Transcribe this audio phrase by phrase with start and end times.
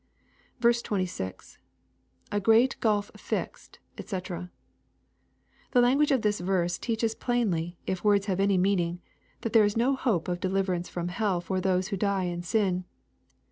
[0.61, 1.59] 26.—
[2.31, 4.49] [A great gulfjixedj <fec.]
[5.71, 8.99] The language of this verse teaches plainly, if words have any meaning,
[9.41, 12.41] that there is no hope of de liverance from hell for those who die in
[12.41, 12.85] sin.